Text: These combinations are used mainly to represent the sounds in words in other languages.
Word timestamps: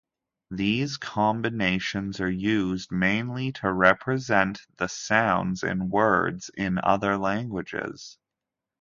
These 0.49 0.97
combinations 0.97 2.19
are 2.19 2.27
used 2.31 2.91
mainly 2.91 3.51
to 3.51 3.71
represent 3.71 4.63
the 4.77 4.87
sounds 4.87 5.61
in 5.61 5.91
words 5.91 6.49
in 6.57 6.79
other 6.83 7.19
languages. 7.19 8.17